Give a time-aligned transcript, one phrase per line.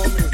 [0.00, 0.27] Oh.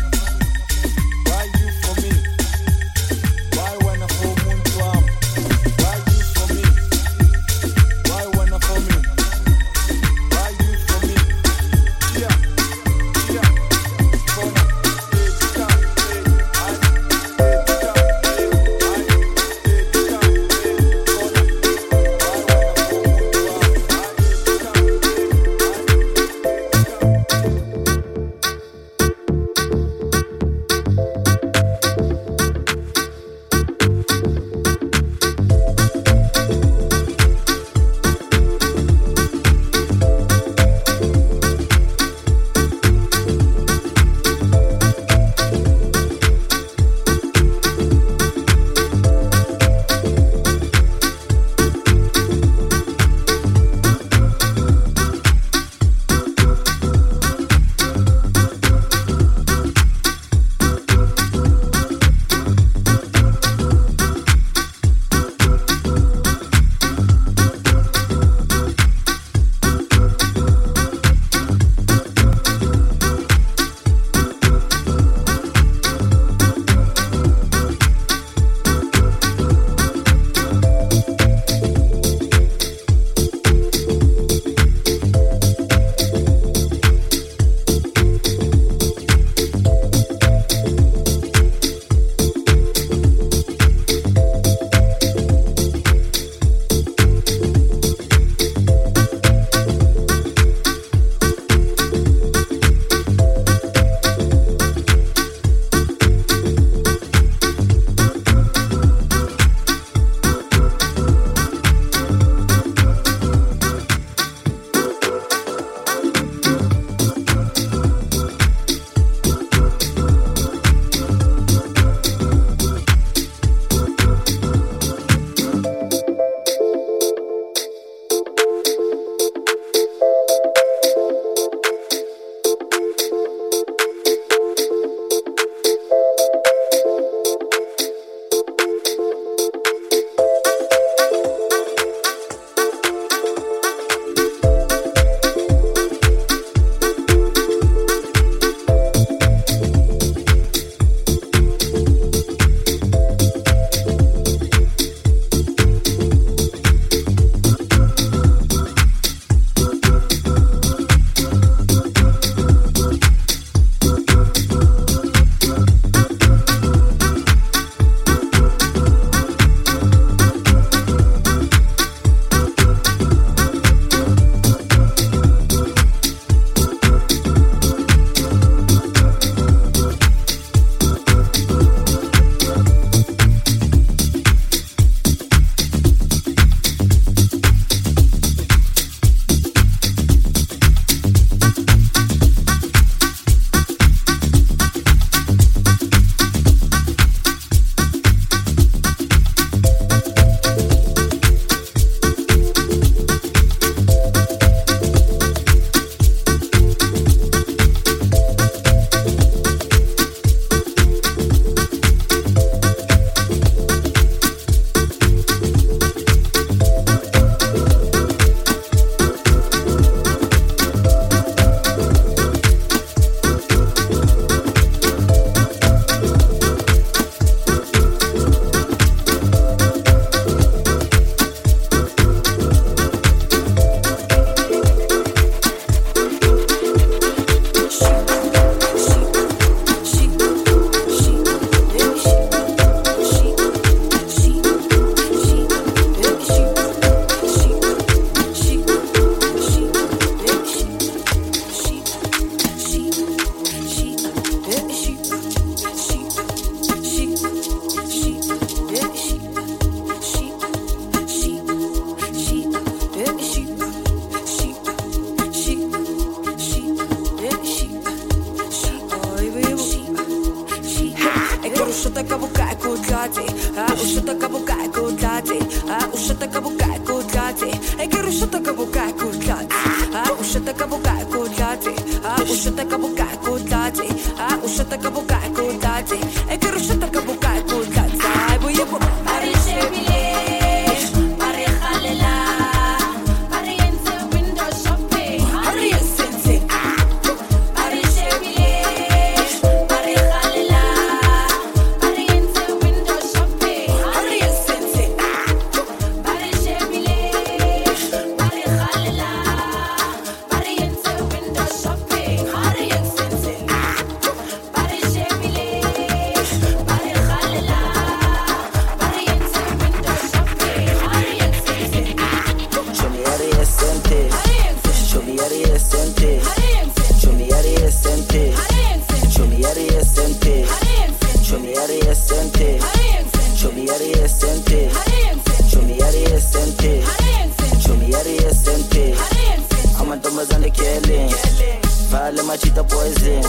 [342.35, 343.23] machita poison.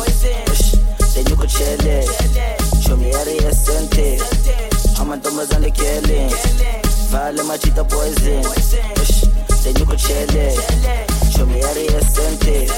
[1.14, 2.10] Then you could chill it.
[2.82, 4.20] Show me how to sent it.
[4.98, 6.30] Amantombazane killing.
[7.12, 8.42] Vale machita poison.
[9.62, 10.58] Then you could chill it.
[11.32, 12.70] Show me how to sent it.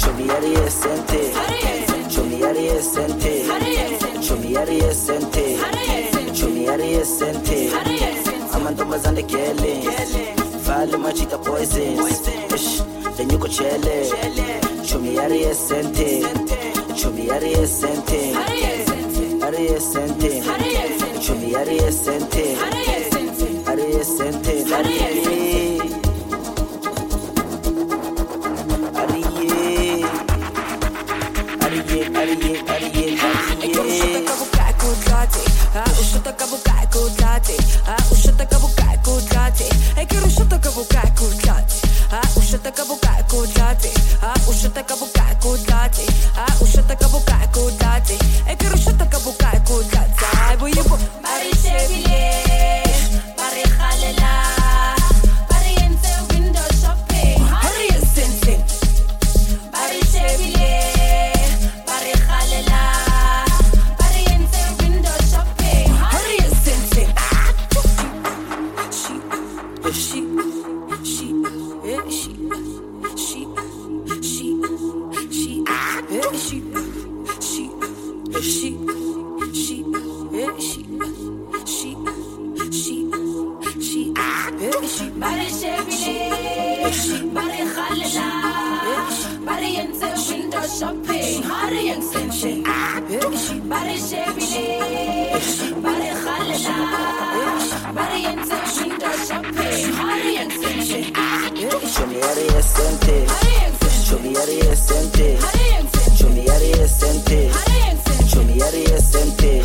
[0.00, 1.34] Show me how to sent it.
[2.16, 4.22] Show me how to sent it.
[4.24, 6.36] Show me how to sent it.
[6.36, 7.72] Show me how to sent it.
[8.54, 9.82] Amantombazane killing.
[10.64, 11.96] Vale machita poison.
[13.16, 14.69] Then you could chill it.
[14.90, 16.20] Chumi ari esente,
[16.96, 20.42] chumi ari esente, Ari esente, es sente.
[21.20, 23.62] Chumiari ari esente, Ari es sente.
[23.70, 24.54] Ari es sente.
[29.00, 30.04] Ariye,
[31.64, 33.14] Ariye, Ariye, Ariye.
[33.62, 35.40] Ecco, uscita cavucà, ecco, dati.
[35.74, 36.79] Ah, uscita cavucà.
[90.00, 90.06] Show
[102.06, 103.26] me area sente.
[104.02, 105.38] Show me area sente.
[106.16, 107.50] Show me area sente.
[108.26, 109.62] Show me area sente.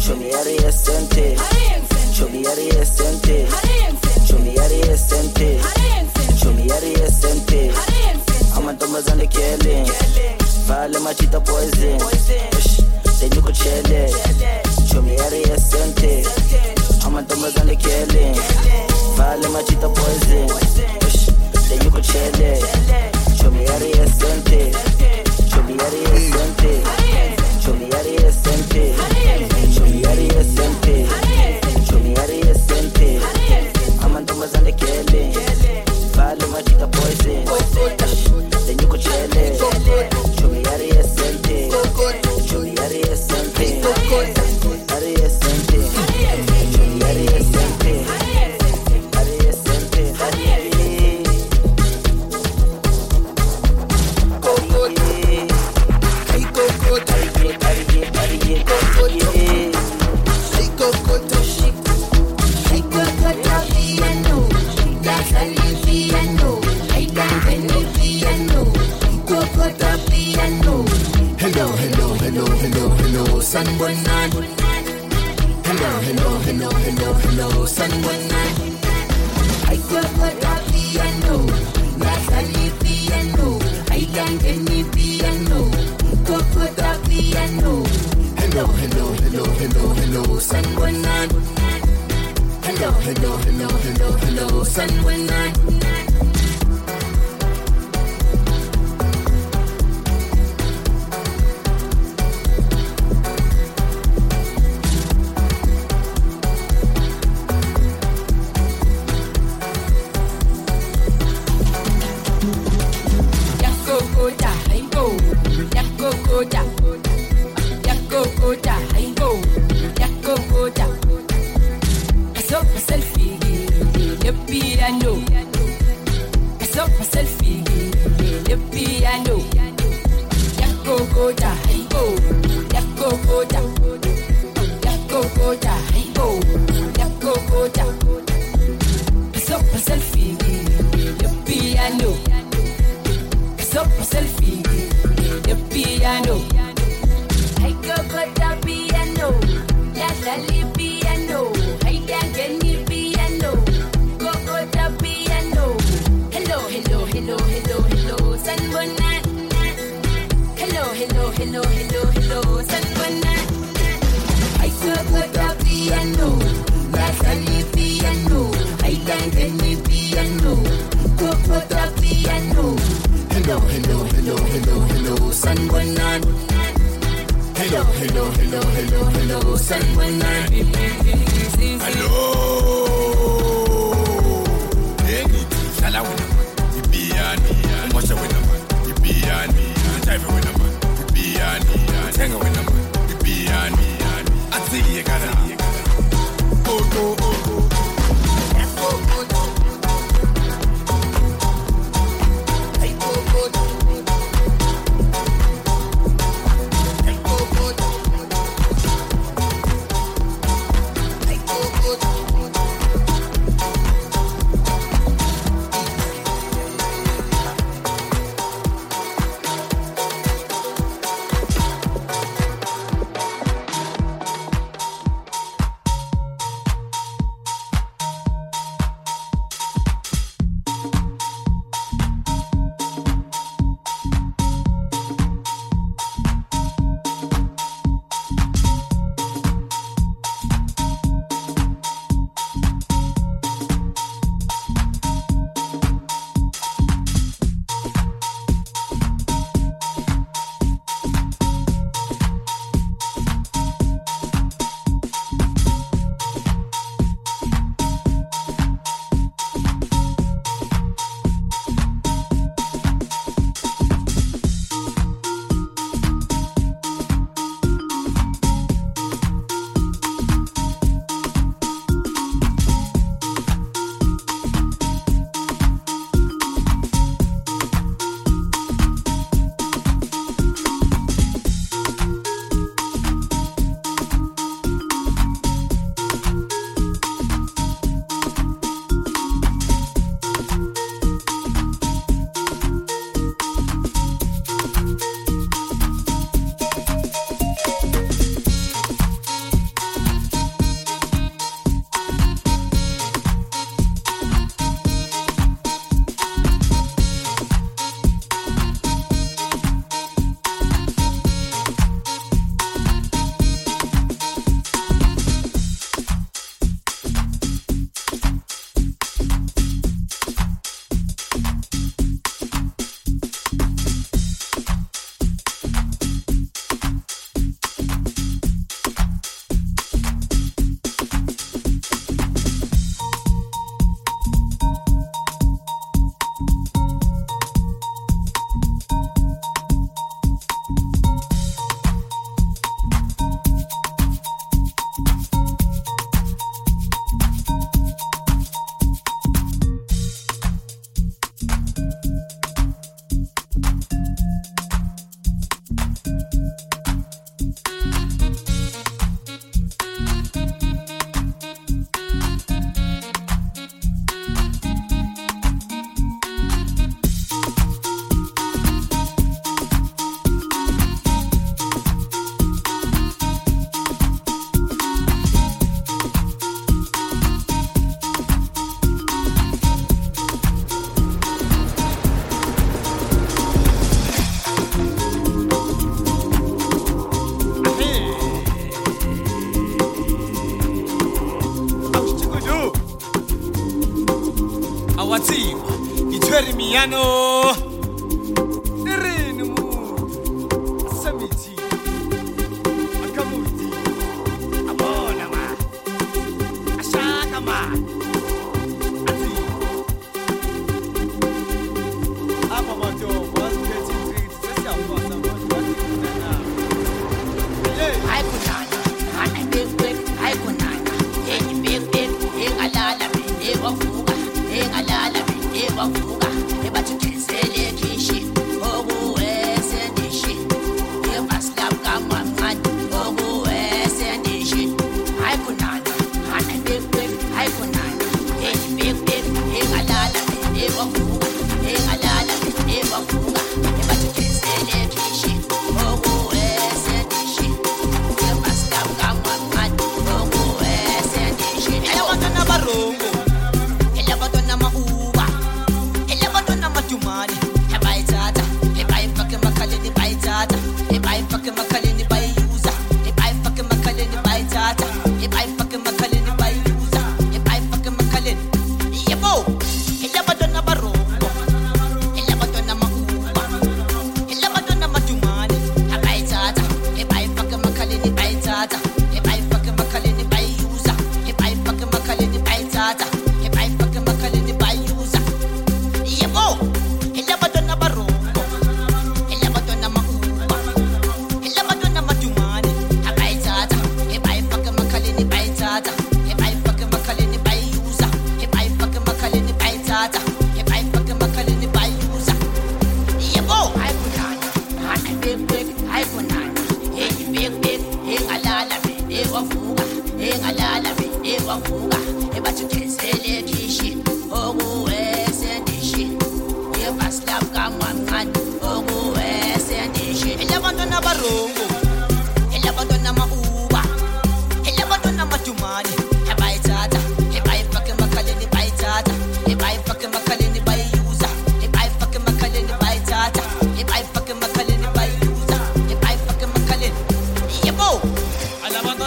[0.00, 1.36] Show me area sente.
[2.10, 3.46] Show me area sente.
[4.24, 5.60] Show me area sente.
[6.38, 7.10] Show me area
[9.00, 9.84] fazendo aquele
[10.66, 11.98] Vale machita poison.
[13.18, 14.12] Tenho com chele
[14.86, 16.22] Chumi era e sente
[17.04, 18.32] Amanda fazendo aquele
[19.16, 20.46] Vale machita poison.
[21.68, 22.79] Tenho com chele
[92.98, 95.79] Hello, hello, hello, hello, hello, sun night.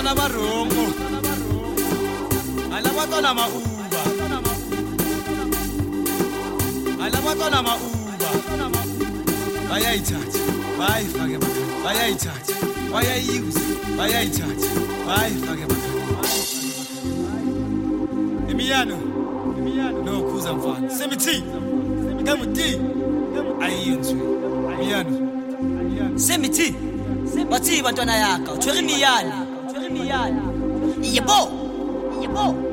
[0.03, 0.85] Alabantwana abarongo
[2.75, 4.01] alabantwana ama-uba
[7.05, 8.29] alabantwana ama-uba
[9.69, 10.39] bayayithatha
[10.79, 12.53] bayayifake emakhaya bayayithatha
[12.91, 13.59] bayayiyuza
[13.97, 14.67] bayayithatha
[15.07, 16.43] bayayifake emakhaya
[18.51, 18.97] imiyano
[20.05, 20.89] nokhuza mfana.
[20.89, 21.43] Semithi
[22.21, 22.79] ngemuti
[23.61, 24.23] ayiyenziwe
[24.79, 25.13] miyano
[26.19, 26.75] semithi.
[27.49, 28.13] Bathi bantwana
[29.93, 30.27] 你呀，
[31.03, 31.32] 一步，
[32.19, 32.72] 一步。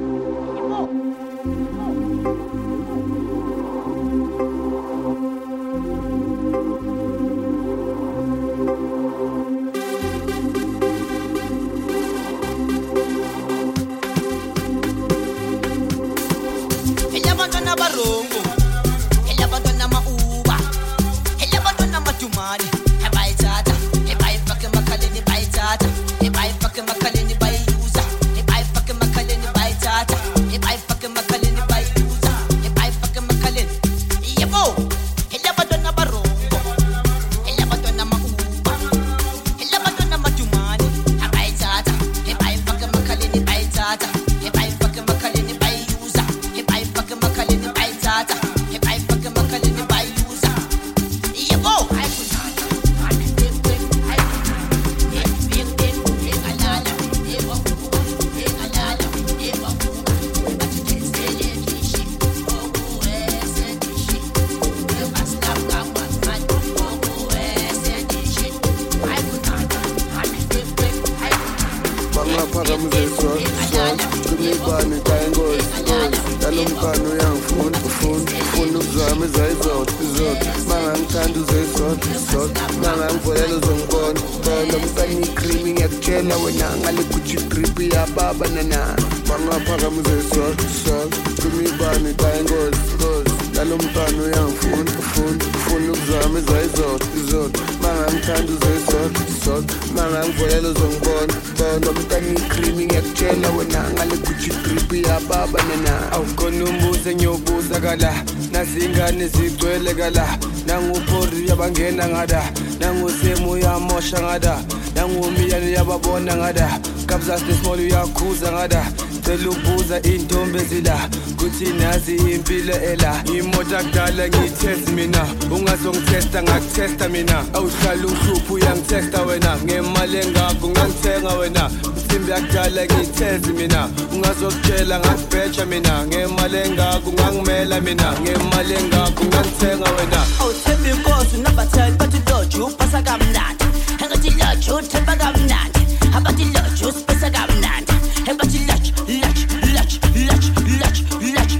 [79.21, 87.03] Ufuna ukuzama izayizodwa izodwa mangangithanda uzeyizodwa zodwa mangangivolela uzongibona bona mkani ikrimi ngiyakutshela wena ngale
[87.13, 88.97] gucci grip yababa nana.
[89.29, 90.47] Bangaphakamiseswa
[90.83, 90.99] swa
[91.41, 93.20] kwimibane kayingozi ngozi yalo
[93.65, 102.87] mkani uyangifuna ufuna ufuna ukuzama izayizodwa izodwa mangangithanda uzeyizodwa zodwa mangangivolela uzongibona bona mkani ikrimi
[102.87, 108.25] ngiyakutshela wena ngale gucci grip yababa nana awukhona umbuzo engiyobuza kala.
[108.53, 110.39] Nazingane zigcwele kala.
[110.67, 112.53] Nanguphori yabangena ngada.
[112.81, 114.59] Nangusemu uyamosha ngada
[115.01, 116.69] nangumiyane yababona ngada.
[117.07, 118.83] Kabzasnesmall uyakhuza ngada.
[119.25, 123.23] Cela ubuza intombi ezila kuthi nazi impilo ela.
[123.25, 125.27] Imoto akudala ngiyithesti mina.
[125.51, 127.45] Ungazongithesta ngakuthesta mina.
[127.55, 129.57] Awuhlala ungihlupha uyangithesta wena.
[129.65, 131.71] Ngemali engakho ngangithenga wena.
[131.97, 133.89] Insimbi yakudala ngiyithezi mina.
[134.13, 136.07] Ungazokutshela ngakubheja mina.
[136.07, 138.13] Ngemali engakho ngangimela mina.
[138.21, 140.21] Ngemali engakho ngangithenga wena.
[140.41, 143.70] Awuthemba inkosi unabatheli bathi loju upasa kamnandi
[144.03, 145.81] engathi loju uthemba kamnandi
[146.17, 147.95] abathi loju usipesa kamnandi
[148.31, 149.45] ebathi loju loju
[149.77, 149.99] loju
[150.29, 151.59] loju loju loju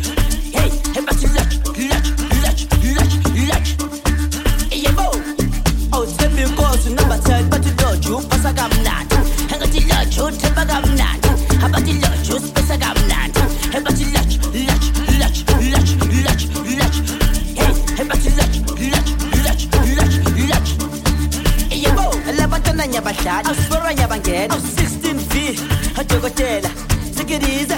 [0.55, 1.57] hey ebathi loju
[1.91, 2.13] loju
[2.43, 2.65] loju
[2.97, 3.19] loju
[3.49, 3.75] loju
[4.85, 5.07] yebo
[5.93, 9.17] awuthemba inkosi unabatheli bathi loju upasa kamnandi
[9.53, 11.20] engathi loju uthemba kamnandi abathi
[24.41, 25.59] awusifora nyabangena awu-16 v
[26.01, 26.71] adokotela
[27.17, 27.77] sikirize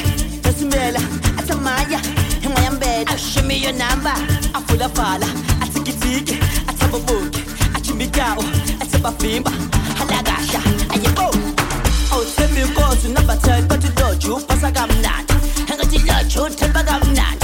[0.48, 1.00] esimela
[1.38, 2.00] athamaya
[2.44, 4.14] enwayambela ashimiyo namba
[4.54, 5.26] afulafala
[5.62, 6.38] atsikitsiki
[6.68, 7.42] atsaboboki
[7.74, 8.44] achimikawo
[8.80, 9.52] atsabavimba
[9.98, 10.60] halakasha
[10.94, 12.14] ayebo oh.
[12.14, 15.34] awuthemba inkosi nabatheli bathi loju upasa kamnandi.
[15.70, 17.22] Engathi loju uthemba kamnandi.
[17.22, 17.41] abathi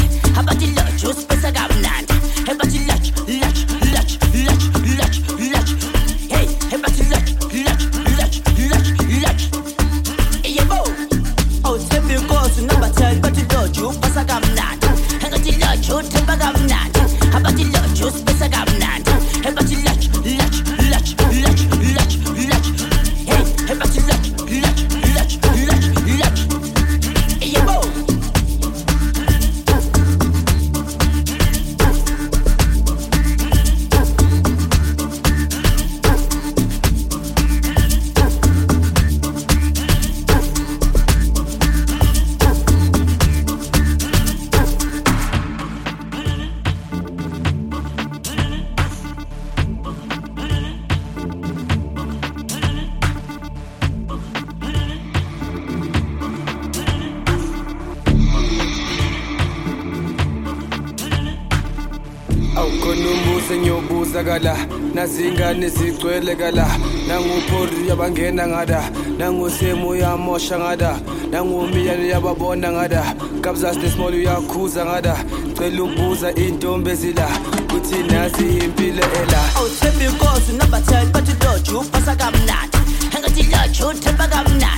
[66.08, 66.66] nazingane zigcwele kala.
[67.08, 68.90] Nanguphori yabangena ngada.
[69.18, 70.98] Nangusemu uyamosha ngada.
[71.30, 73.14] Nangumiyane yababona ngada.
[73.40, 75.16] Kabzas nesmall uyakhuza ngada.
[75.56, 77.28] Cela ubuza intombi ezila.
[77.70, 79.40] Kuthi nasi impilo ela.
[79.56, 82.78] Awuthemba inkosi unabatheli bathi loju upasa kamnandi.
[83.16, 84.77] Engathi loju uthemba kamnandi.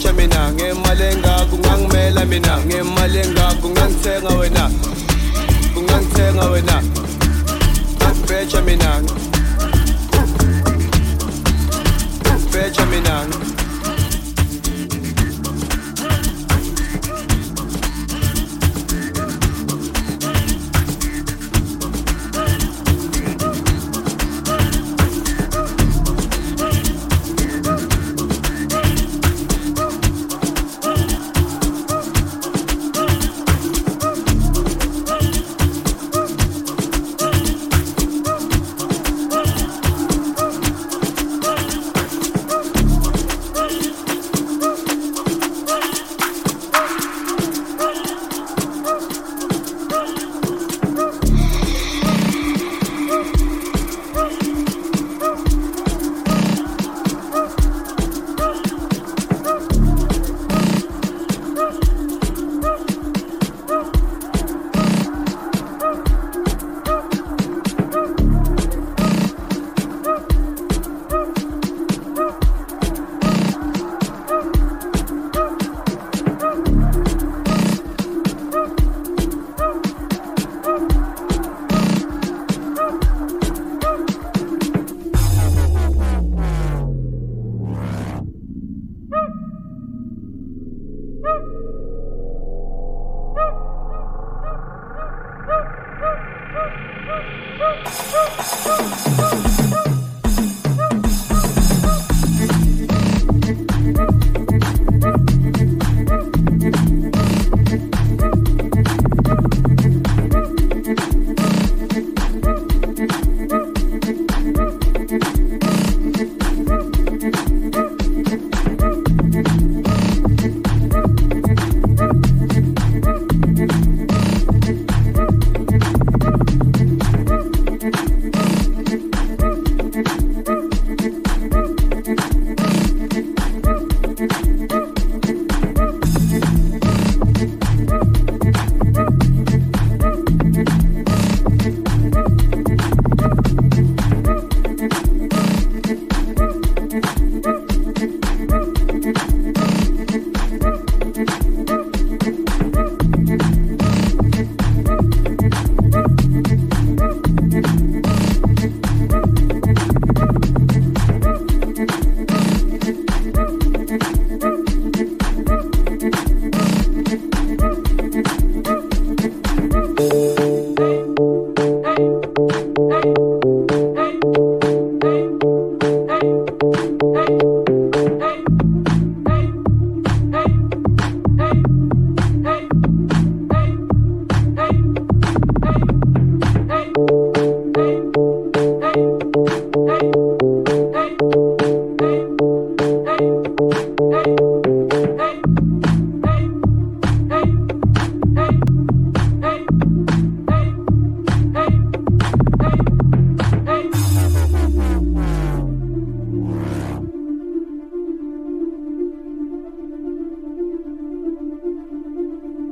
[0.00, 2.58] Ngakubheja mina ngemali engako ungangimela mina.
[2.66, 4.70] Ngemali engako ungangithenga wena.
[5.76, 6.82] Ungangithenga wena.
[7.98, 9.02] Ngakubheja mina.
[12.22, 13.26] Ngakubheja mina.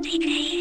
[0.02, 0.57] DK.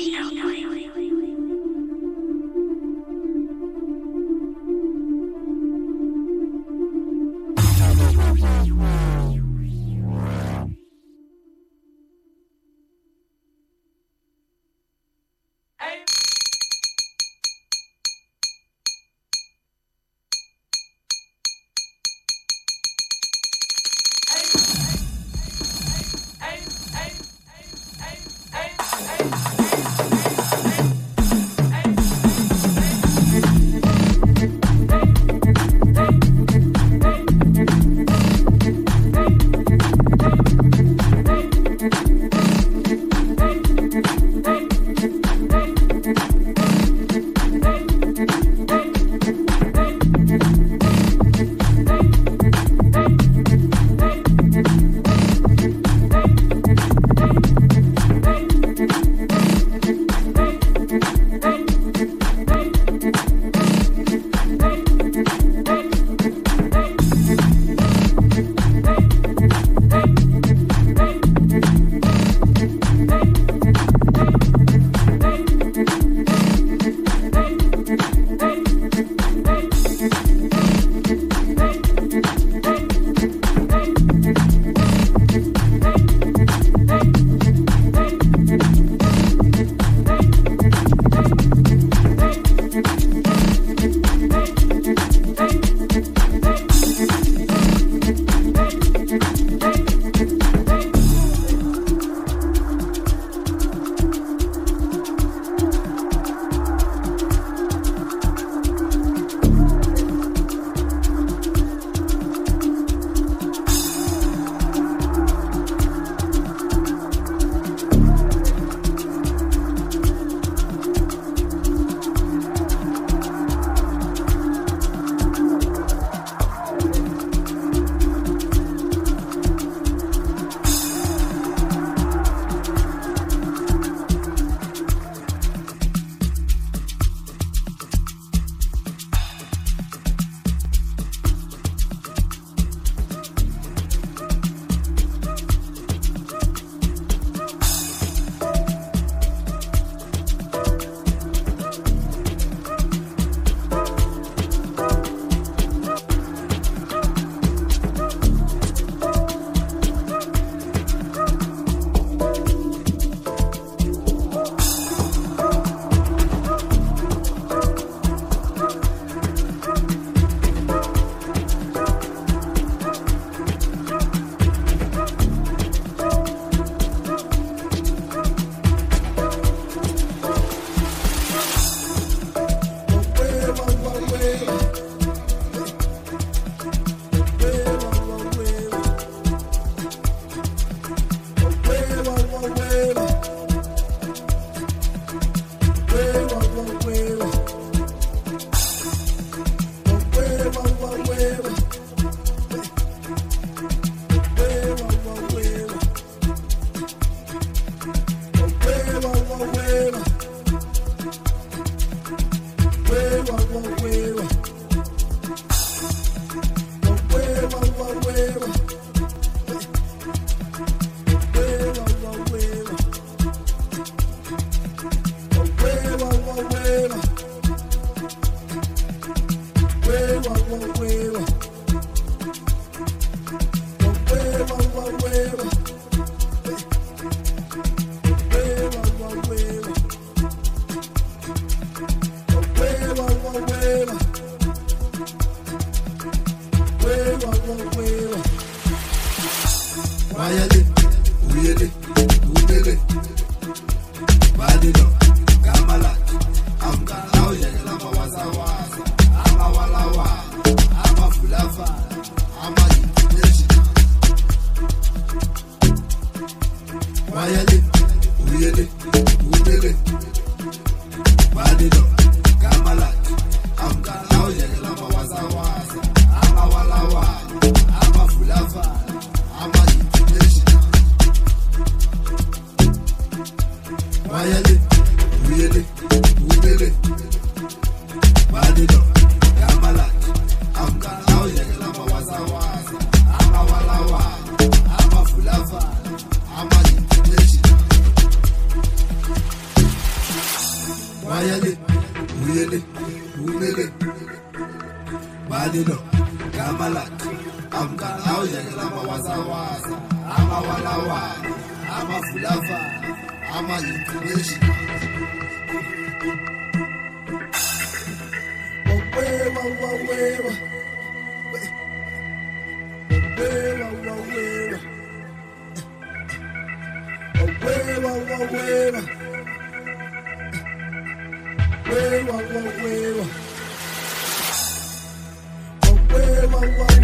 [336.35, 336.76] Waweba waweba